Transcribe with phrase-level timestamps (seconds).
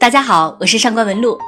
[0.00, 1.38] 大家好，我是上官文露。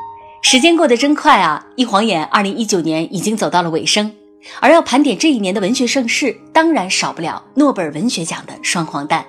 [0.43, 4.12] 时间过得真快啊，一晃眼，二零一九年已经走到了尾声。
[4.61, 9.25] 而要盘点这一年的文学盛事，当然少不了诺贝尔文学奖的双黄蛋。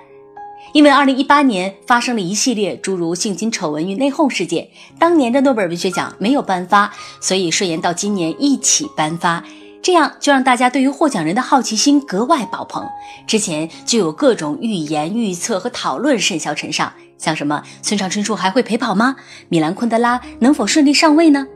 [0.74, 4.68] 因为二零一八年发生了一系列诸如性侵丑闻与内讧事件，
[5.00, 9.42] 当年的诺贝尔文学奖没有颁发，所以顺延到今年一起颁发，
[9.82, 12.86] 这样就让大家对于获奖人的好奇心格外爆棚。
[13.26, 16.92] 之前就有各种预言、预测和讨论甚嚣尘上。
[17.24, 19.16] 像什么村上春树还会陪跑吗？
[19.48, 21.48] 米兰昆德拉能否顺利上位呢？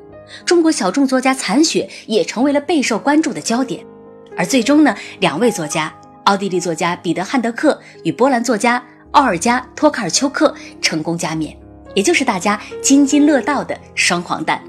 [0.46, 3.86] 中国小众作家残雪也成为了备受关注的焦点。
[4.38, 5.94] 而最终呢，两位作家，
[6.24, 8.82] 奥地利作家彼得汉德克与波兰作家
[9.12, 11.54] 奥尔加托卡尔丘克成功加冕，
[11.94, 14.64] 也就是大家津津乐道的双黄蛋。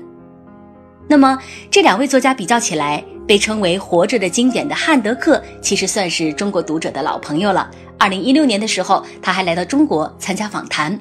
[1.07, 1.39] 那么
[1.71, 7.71] 这两位作家比较起来，被称为活着的经典的汉德克，其实算是中国读者的老朋友了。
[7.99, 10.99] 二零一六年的时候，他还来到中国参加访谈。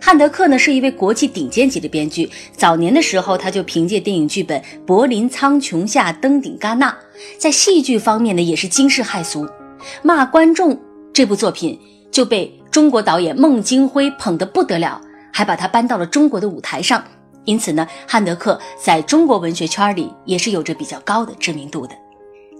[0.00, 6.96] 汉德克呢是一位国际顶尖级的编剧，早年的时候他就凭借电影剧本《柏林苍穹下》登顶戛纳，
[7.36, 9.44] 在戏剧方面呢也是惊世骇俗，
[10.02, 10.72] 《骂观众》
[11.12, 11.76] 这部作品
[12.12, 15.00] 就被中国导演孟京辉捧得不得了，
[15.32, 17.02] 还把他搬到了中国的舞台上。
[17.48, 21.96] 因此呢，汉德克在中国文学圈里也是有着比较高的知名度的。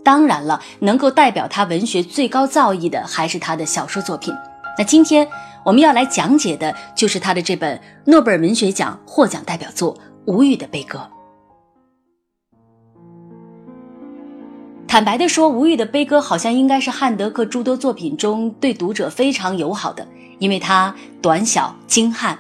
[0.02, 4.34] 当然了，能够代表他文学最高造诣的还是他的小说作品。
[4.78, 5.28] 那今天
[5.62, 9.94] 我们要来讲解的就是他的这本诺贝尔文学奖获奖代表作
[10.24, 10.98] 《无语的悲歌》。
[14.86, 22.38] 坦白的说，《无语的悲歌》好像应该是汉德克诸多作品中对读者非常友好的，因为它短小精悍，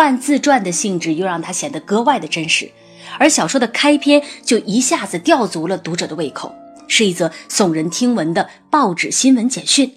[0.00, 2.70] 半自传的性质又让它显得格外的真实，
[3.18, 6.54] 而小说的开篇就一下子吊足了读者的胃口。
[6.88, 9.92] 是一则耸人听闻的报纸新闻简讯。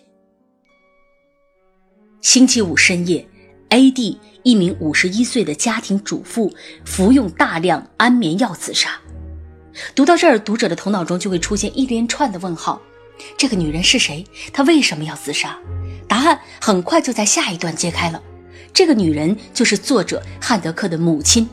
[2.20, 3.26] 星期五深夜
[3.70, 4.20] ，A.D.
[4.44, 9.00] 一名五十一岁的家庭主妇服用大量安眠药自杀。
[9.96, 12.82] 读到这儿，读者的头脑中就会出现一连串的问号：
[13.38, 14.28] 这个女人是谁？
[14.52, 15.58] 她为什么要自杀？
[16.10, 18.22] 答案很快就在下一段揭开了。
[18.74, 21.48] 这个女人就是作者汉德克的母亲，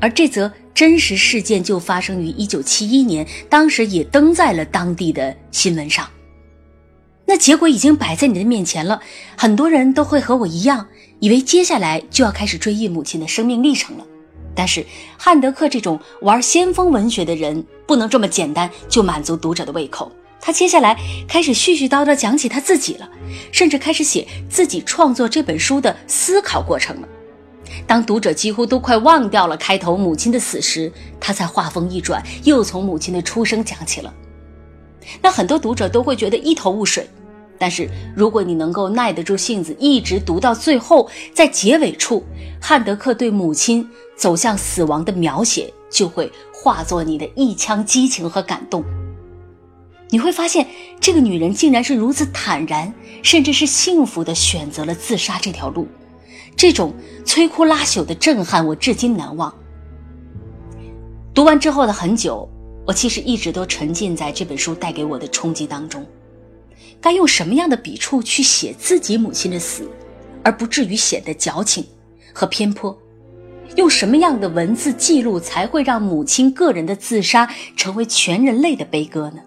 [0.00, 0.52] 而这则。
[0.72, 6.08] 真实事件就发生于一九七一年，当时也登在了当地的新闻上。
[7.26, 8.98] 那结果已经摆在你的面前了，
[9.36, 10.86] 很多人都会和我一样，
[11.18, 14.06] 以为接下来就要开始追忆母亲的生命历程了。
[14.54, 14.86] 但是
[15.18, 20.10] 汉德克这种玩先锋文学的人，不能这么简单就满足读者的胃口。
[20.40, 23.08] 他接下来开始絮絮叨叨讲起他自己了，
[23.52, 27.08] 甚至开始写自己创作这本书的思考过程了。
[27.86, 34.12] 当读者几乎都快忘掉了开头母亲的死时，他才话锋一转，又从母亲的出生讲起了。
[35.22, 37.08] 那很多读者都会觉得一头雾水，
[37.58, 42.24] 但是如果你能够耐得住性子，一直读到最后，在结尾处，
[42.60, 48.84] 汉德克对母亲走向死亡的描写就会化作你的一腔激情和感动。
[50.10, 50.66] 你会发现，
[51.00, 55.86] 这个女人竟然是如此坦然，甚至是幸福的选择了自杀这条路。
[56.56, 56.92] 这种
[57.24, 59.54] 摧枯拉朽的震撼，我至今难忘。
[61.32, 62.48] 读完之后的很久，
[62.84, 66.04] 我其实一直都沉浸在这本书带给我的冲击当中。
[67.00, 69.88] 该用什么样的笔触去写自己母亲的死，
[70.42, 71.86] 而不至于显得矫情
[72.34, 72.98] 和偏颇？
[73.76, 79.40] 用什么样的文字记录才会让母亲个人的自杀成为全人类的悲歌呢？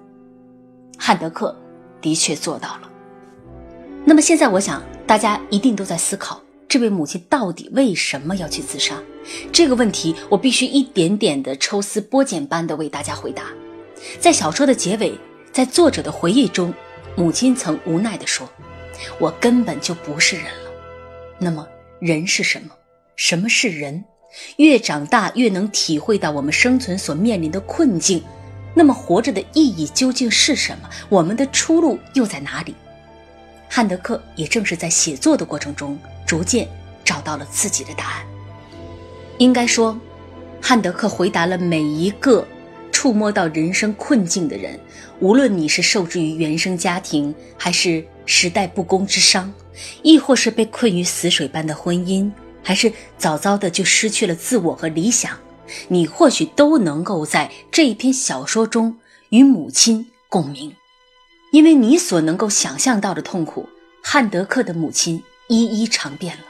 [1.06, 1.54] 汉德克
[2.02, 2.90] 的确做到了。
[4.06, 6.42] 那么现在，我想大家一定都在思考。
[6.66, 8.96] 这位母亲到底为什么要去自杀？
[9.52, 13.48] 这个问题我必须一点点的抽丝剥茧般的为大家回答。
[14.18, 15.14] 在小说的结尾，
[15.52, 16.74] 在作者的回忆中，
[17.18, 18.50] 母亲曾无奈地说
[19.20, 20.72] ：“我根本就不是人了。”
[21.38, 21.68] 那么，
[22.00, 22.70] 人是什么？
[23.18, 24.06] 什么是人？
[24.56, 28.24] 越长大越能体会到我们生存所面临的困境。
[28.74, 30.90] 那么，活着的意义究竟是什么？
[31.10, 32.76] 我们的出路又在哪里？
[33.70, 35.98] 汉德克也正是在写作的过程中。
[36.26, 36.68] 逐渐
[37.04, 38.26] 找到了自己的答案。
[39.38, 40.00] 应该说，
[40.60, 42.48] 汉德克回答了每一个
[42.92, 44.80] 触摸到人生困境的人，
[45.20, 49.54] 无论你是受制于原生家庭，还是时代不公之伤，
[50.02, 52.32] 亦或是被困于死水般的婚姻，
[52.64, 55.38] 还是早早的就失去了自我和理想，
[55.88, 58.98] 你或许都能够在这一篇小说中
[59.30, 60.76] 与母亲共鸣，
[61.52, 63.68] 因为你所能够想象到的痛苦，
[64.04, 65.22] 汉德克的母亲。
[65.50, 66.44] 一一尝遍了，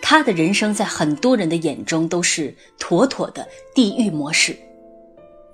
[0.00, 4.56] 他的人生在很多人的眼中都是妥妥的地狱模式。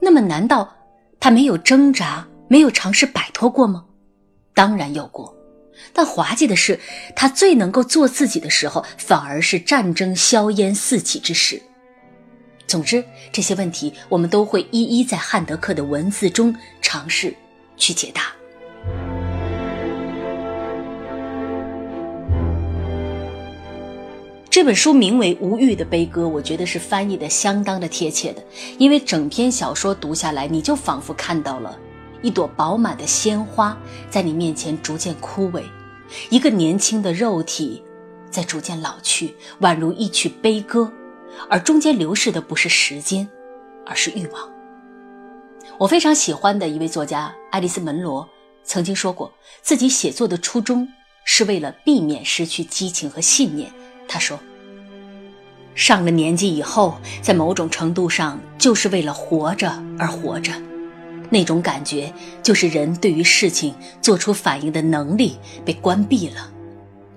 [0.01, 0.71] 那么，难道
[1.19, 3.87] 他没有挣扎，没有尝试摆脱过吗？
[4.55, 5.35] 当然有过。
[5.95, 6.79] 但滑稽的是，
[7.17, 11.61] 他最能够做自己的时候，反而是战争硝烟四起之时。
[12.75, 17.33] 总之，这些问题我们都会一一在汉德克的文字中尝试
[17.77, 18.33] 去解答。
[24.51, 28.43] 这本书名为《无欲的悲歌》，我觉得是翻译的相当的贴切的，
[28.77, 31.79] 因为整篇小说读下来，你就仿佛看到了
[32.23, 33.79] 一朵饱满的鲜花
[34.11, 35.63] 在你面前逐渐枯萎，
[36.29, 37.81] 一个年轻的肉体
[38.33, 40.93] 在逐渐老去，宛如一曲悲歌。
[41.49, 43.29] 而中间流逝的不是时间，
[43.87, 44.51] 而是欲望。
[45.79, 48.29] 我非常喜欢的一位作家爱丽丝·门罗
[48.63, 50.89] 曾经说过，自己写作的初衷
[51.25, 53.73] 是为了避免失去激情和信念。
[54.07, 54.39] 他说
[55.75, 60.53] ：“上了年纪以后，在某种程度上，就是为了活着而活着。
[61.31, 66.51] 那种感觉，就是人对于事情做出反应的能力被关闭了。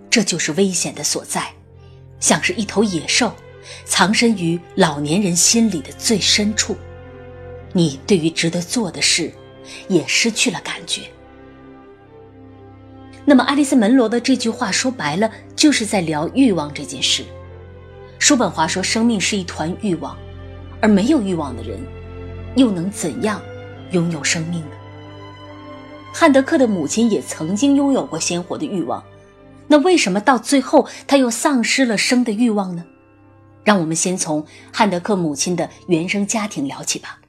[0.09, 1.53] 这就是危险的所在，
[2.19, 3.31] 像是一头野兽。”
[3.85, 6.75] 藏身于老年人心里的最深处，
[7.73, 9.31] 你对于值得做的事，
[9.87, 11.01] 也失去了感觉。
[13.25, 17.25] 那么，爱丽丝·门罗的这句话说白了，就是在聊欲望这件事。
[18.19, 20.17] 叔本华说：“生命是一团欲望，
[20.81, 21.77] 而没有欲望的人，
[22.55, 23.41] 又能怎样
[23.91, 24.71] 拥有生命呢？”
[26.13, 29.03] 汉德克的母亲也曾经拥有过鲜活的欲望，
[29.67, 32.85] 那为什么到最后他又丧失了生的欲望呢？
[33.67, 37.19] 让我们先从汉德克母亲的原生家庭聊起吧。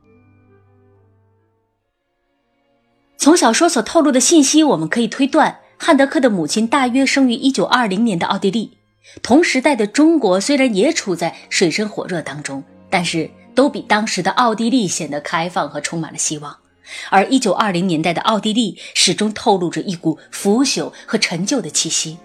[3.17, 8.79] 从小说所透露的信息，我们可以推断，汉德克的母亲大约生于一九二零年的奥地利。
[9.21, 16.57] 同时代的中国虽然也处在水深火热当中，但是都比当时的奥地利显得开放和充满了希望。
[17.11, 22.17] 而一九二零年代的奥地利始终透露着一股腐朽和陈旧的气息。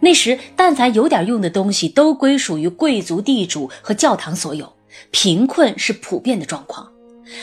[0.00, 4.72] 那时，但凡有点用的东西，都归属于贵族、地主和教堂所有，
[5.10, 6.88] 贫困是普遍的状况。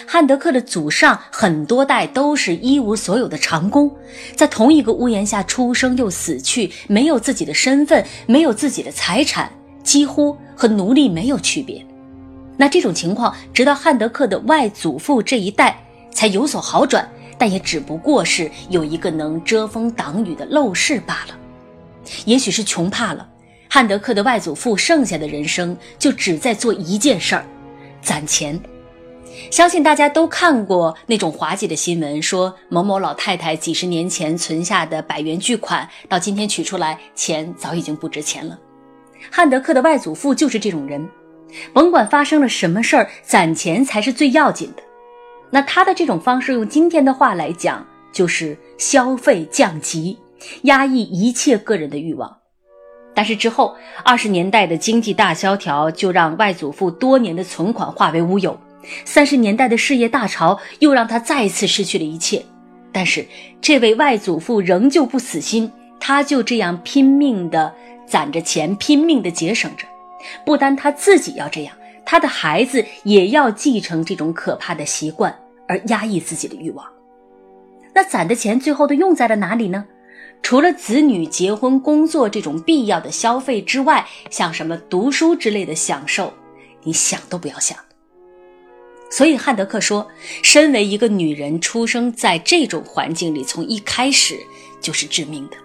[0.06, 3.90] 汉德克的祖上很多代都是一无所有的长工，
[4.36, 9.50] 在同一个屋檐下出生又死去，没有自己的身份，没有自己的财产，
[9.84, 11.86] 几乎和奴隶没有区别。
[12.58, 15.80] 那这种情况，直到汉德克的外祖父这一代
[16.12, 17.08] 才有所好转，
[17.38, 21.38] 但也只不过是有一个能遮风挡雨的陋室罢了。
[22.26, 23.28] 也许是穷怕了，
[23.70, 27.46] 汉德克的外祖父剩下的人生就只在做一件事儿：
[28.02, 28.60] 攒钱。
[29.52, 38.58] 相信大家都看过那种滑稽的新闻，说某某老太太几十年前存下的百元巨款，到今天取出来，钱早已经不值钱了。
[39.30, 41.08] 汉德克的外祖父就是这种人，
[41.72, 44.84] 甭管发生了什么事儿，攒钱才是最要紧的。
[45.52, 50.18] 那他的这种方式，用今天的话来讲，就是消费降级。
[50.64, 52.38] 压抑一切个人的欲望，
[53.14, 58.60] 但是之后二十年代的经济大萧条就让外祖父多年的存款化为乌有，
[59.06, 62.44] 三十年代的事业大潮又让他再次失去了一切。
[62.92, 63.26] 但是
[63.62, 67.74] 这位外祖父仍旧不死心，他就这样拼命的
[68.08, 69.86] 攒着钱，拼命的节省着。
[70.46, 71.76] 不单他自己要这样，
[72.06, 75.38] 他的孩子也要继承这种可怕的习惯，
[75.68, 76.86] 而压抑自己的欲望。
[77.94, 79.86] 那攒的钱最后都用在了哪里呢？
[80.44, 86.32] 除了子女结婚、工作这种必要的消费之外，像什么读书之类的享受，
[86.84, 87.78] 你想都不要想。
[89.10, 90.08] 所以汉德克说，
[90.42, 94.38] 身为一个女人，出生在这种环境里，从一开始
[94.80, 95.58] 就是致命的。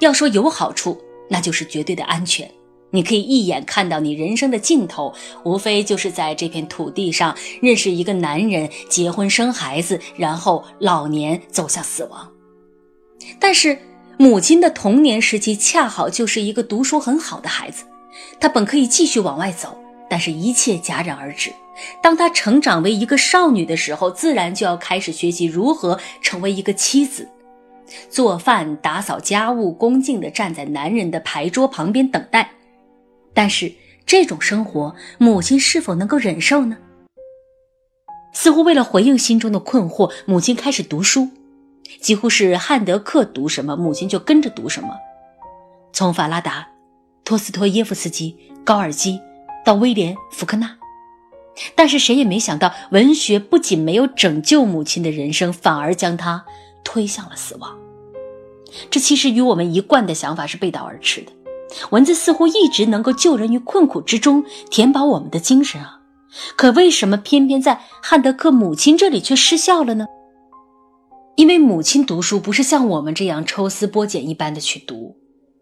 [0.00, 2.50] 要说有好处，那就是绝对的安全。
[2.90, 12.28] 你可以一眼看到你人生的尽头，无非就是在这片土地上认识一个男人，结婚生孩子，然后老年走向死亡。
[13.38, 13.78] 但是。
[14.20, 17.84] 母亲的童年时期恰好就是一个读书很好的孩子，
[18.40, 19.78] 她本可以继续往外走，
[20.10, 21.52] 但是一切戛然而止。
[22.02, 27.28] 当她成长为一个少女的时候，自然就要开始学习如何成为一个妻子，
[28.10, 32.50] 做饭、打扫家务，恭敬地站在男人的牌桌旁边等待。
[33.32, 33.72] 但是
[34.04, 36.76] 这种生活，母亲是否能够忍受呢？
[38.32, 41.28] 似乎为了回应心中的困惑，母亲开始读书。
[42.00, 44.90] 几乎是汉德克读什么，母亲就跟着读什么。
[45.92, 46.68] 从法拉达、
[47.24, 49.20] 托斯托耶夫斯基、高尔基
[49.64, 50.76] 到威廉·福克纳，
[51.74, 56.44] 但是谁也没想到，文学不仅没有拯救母亲的人生，反而将她
[56.84, 57.76] 推向了死亡。
[58.90, 61.32] 这其实与我们一贯的想法是背道而驰的。
[61.90, 66.00] 文字似乎一直能够救人于困苦之中，填饱我们的精神啊，
[66.56, 70.06] 可为什么偏偏在汉德克母亲这里却失效了呢？
[71.38, 75.16] 因为母亲读书不是像我们这样抽丝剥茧一般的去读，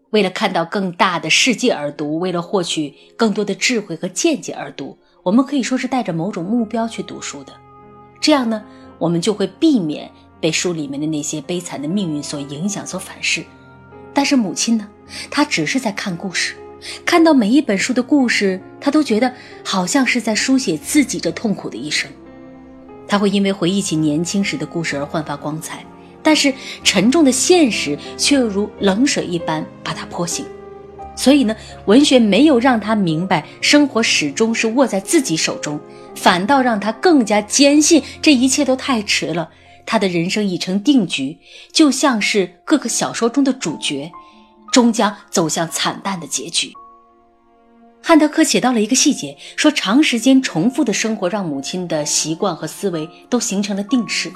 [0.09, 7.53] 为了看到更大的世界而读，为了获取更多的智慧和见解而读，我们可以说是带着某种目标去读书的。
[8.19, 8.63] 这样呢，
[8.97, 10.09] 我们就会避免
[10.41, 13.45] 被书里面的那些悲惨的命运所影响、所反噬。
[14.15, 14.89] 但是母亲呢，
[15.29, 16.55] 她只是在看故事，
[17.05, 19.31] 看到每一本书的故事，她都觉得
[19.63, 22.09] 好像是在书写自己这痛苦的一生。
[23.07, 25.85] 他会因为回忆起年轻时的故事而焕发光彩，
[26.21, 30.45] 但是沉重的现实却又如冷水一般把他泼醒。
[31.15, 35.79] 所以呢，文学没有让他明白生活始终是握在自己手中，
[36.15, 39.49] 反倒让他更加坚信这一切都太迟了。
[39.83, 41.37] 他的人生已成定局，
[41.71, 44.11] 就像是各个小说中的主角，
[44.71, 46.71] 终将走向惨淡的结局。
[48.07, 54.31] 汉德克写到了一个细节，说长时间重复的生活让母亲的习惯和思维都形成了定式。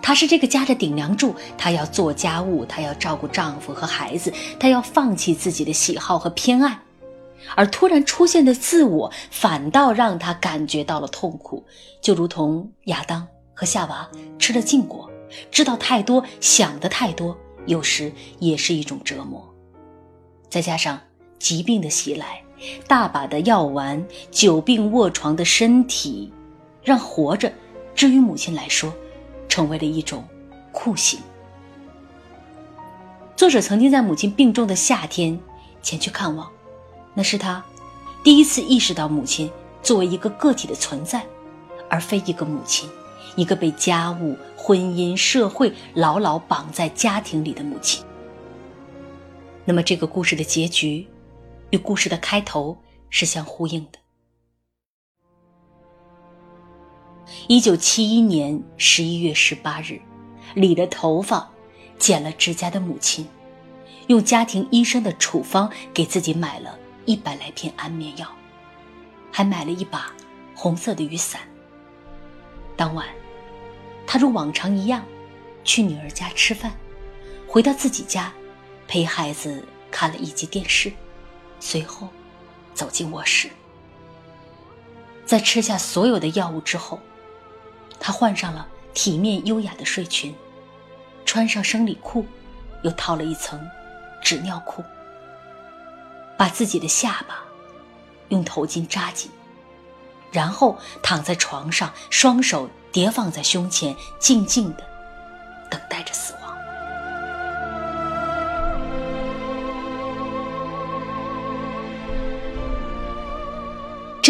[0.00, 6.78] 她是这个家的顶梁柱，她要做家务，她要照顾丈夫和孩子，她要放弃自己的喜好和偏爱，
[7.56, 11.66] 而突然出现的自我反倒让她感觉到了痛苦，
[12.00, 15.10] 就如同亚当和夏娃吃了禁果，
[15.50, 17.36] 知道太多，想的太多，
[17.66, 19.52] 有时也是一种折磨。
[20.48, 21.00] 再加上
[21.40, 22.40] 疾病的袭来。
[22.86, 26.32] 大把的药丸，久病卧床的身体，
[26.82, 27.52] 让活着，
[27.94, 28.92] 至于母亲来说，
[29.48, 30.24] 成为了一种
[30.72, 31.18] 酷刑。
[33.36, 35.38] 作者曾经在母亲病重的夏天
[35.82, 36.50] 前去看望，
[37.14, 37.64] 那是他
[38.22, 39.50] 第一次意识到母亲
[39.82, 41.24] 作为一个个体的存在，
[41.88, 42.88] 而非一个母亲，
[43.36, 48.04] 一个被家务、婚姻、社会牢牢绑在家庭里的母亲。
[49.64, 51.06] 那么，这个故事的结局？
[51.70, 52.76] 与故事的开头
[53.08, 53.98] 是相呼应的。
[57.46, 60.00] 一九七一年十一月十八日，
[60.54, 61.48] 理了头发、
[61.98, 63.26] 剪了指甲的母亲，
[64.08, 68.28] 用家庭医生的处方给自己买了一百来片安眠药，
[69.30, 70.12] 还买了一把
[70.54, 71.40] 红色的雨伞。
[72.76, 73.06] 当晚，
[74.06, 75.04] 他如往常一样
[75.62, 76.72] 去女儿家吃饭，
[77.46, 78.32] 回到自己家，
[78.88, 80.92] 陪孩子看了一集电视。
[81.60, 82.08] 随后，
[82.74, 83.48] 走进卧室。
[85.24, 86.98] 在吃下所有的药物之后，
[88.00, 90.34] 他换上了体面优雅的睡裙，
[91.24, 92.26] 穿上生理裤，
[92.82, 93.60] 又套了一层
[94.20, 94.82] 纸尿裤，
[96.36, 97.44] 把自己的下巴
[98.30, 99.30] 用头巾扎紧，
[100.32, 104.84] 然后躺在床上，双手叠放在胸前，静静的
[105.70, 106.29] 等待着死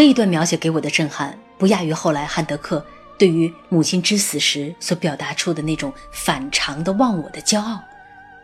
[0.00, 2.82] 这一段描写给我的震撼，不亚于后来汉德克
[3.18, 7.78] 对于母亲之死时所表达出的那种反常的忘我的骄傲。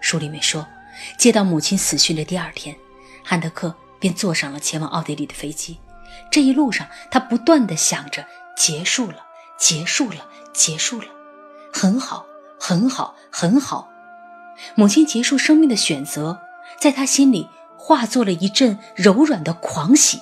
[0.03, 0.67] 书里面说，
[1.17, 2.77] 接到母亲死讯的第二天，
[3.25, 5.79] 汉德克便坐上了前往奥地利的飞机。
[6.31, 9.25] 这一路上，他不断地想着：结束了，
[9.59, 11.07] 结束了，结束了，
[11.73, 12.27] 很好，
[12.61, 13.89] 很好，很好。
[14.75, 16.39] 母亲结束生命的选择，
[16.79, 17.49] 在他心里
[17.79, 20.21] 化作了一阵柔软的狂喜。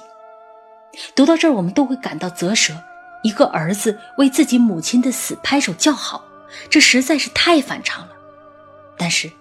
[1.14, 2.74] 读到这儿，我们都会感到啧舌。
[3.22, 6.24] 一个儿子为自己母亲的死拍手叫好，
[6.68, 8.12] 这实在是太反常了。
[8.98, 9.32] 但是，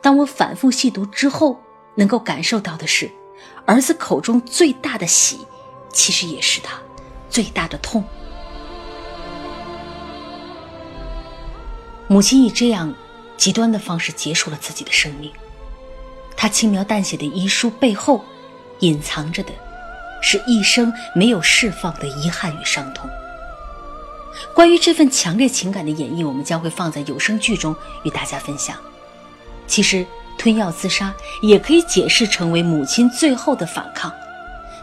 [0.00, 1.60] 当我反复细读之后，
[1.94, 3.10] 能够感受到的是，
[3.66, 5.40] 儿子口中最大的喜，
[5.92, 6.80] 其实也是他
[7.28, 8.02] 最大的痛。
[12.08, 12.94] 母亲以这样
[13.36, 15.30] 极端的方式结束了自己的生命，
[16.34, 18.24] 她轻描淡写的遗书背后，
[18.80, 19.52] 隐藏着的。
[20.22, 23.10] 是一生没有释放的遗憾与伤痛。
[24.54, 28.76] 关于这份强烈情感的演绎，我们将会放在有声剧中与大家分享。
[29.66, 30.06] 其实，
[30.38, 34.10] 吞药自杀也可以解释成为母亲最后的反抗，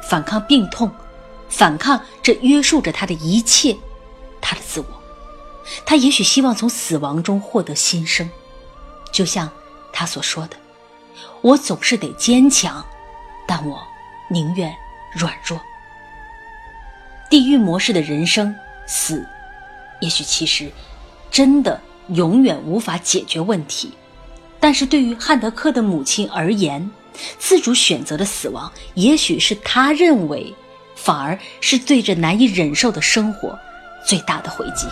[0.03, 0.91] 反抗病痛，
[1.49, 3.75] 反抗这约束着她的一切，
[4.39, 4.85] 她的自我。
[5.85, 8.29] 她也许希望从死亡中获得新生，
[9.11, 9.49] 就像
[9.91, 10.55] 他所说的
[11.41, 12.85] ：“我总是得坚强，
[13.47, 13.79] 但我
[14.29, 14.73] 宁愿。”
[15.11, 15.59] 软弱，
[17.29, 19.25] 地狱模式的人生死，
[20.01, 20.71] 也许其实
[21.31, 23.91] 真的永远无法解决问题。
[24.59, 26.89] 但是对于汉德克的母亲而言，
[27.37, 30.53] 自主选择的死亡，也许是他认为
[30.95, 33.57] 反而是对着难以忍受的生活
[34.05, 34.85] 最大的回击。《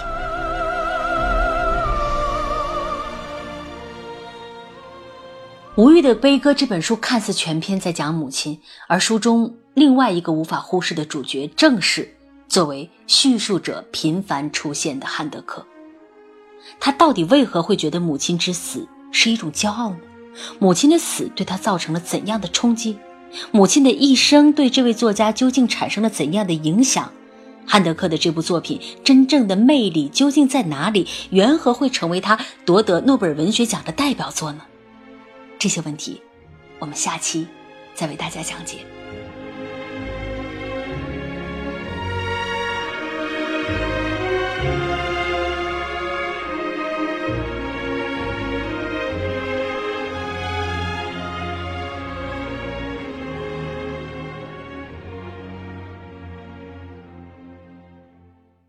[5.75, 12.11] 无欲的悲歌》这本书看似全篇在讲母亲，而书中另外一个无法忽视的主角，正是
[12.49, 15.63] 作为叙述者频繁出现的汉德克。
[16.79, 19.99] 他到底为何会觉得母亲之死是一种骄傲呢？
[20.57, 22.97] 母亲的死对他造成了怎样的冲击？
[23.51, 27.13] 母亲的一生对这位作家究竟产生了怎样的影响？
[27.67, 31.07] 汉德克的这部作品真正的魅力究竟在哪里？
[31.29, 34.61] 缘何会成为他夺得诺贝尔文学奖的代表作呢？
[35.59, 36.19] 这些问题，
[36.79, 37.45] 我们下期
[37.93, 38.79] 再为大家讲解。